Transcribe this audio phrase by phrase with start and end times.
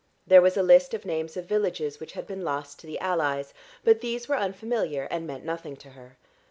[0.25, 3.53] There was a list of names of villages which had been lost to the allies,
[3.83, 6.17] but these were unfamiliar and meant nothing to her.